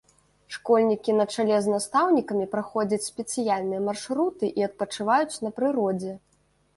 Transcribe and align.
Школьнікі 0.53 1.11
на 1.17 1.25
чале 1.33 1.57
з 1.65 1.69
настаўнікамі 1.73 2.47
праходзяць 2.55 3.07
спецыяльныя 3.09 3.81
маршруты 3.89 4.45
і 4.63 4.65
адпачываюць 4.69 5.41
на 5.49 5.53
прыродзе. 5.61 6.15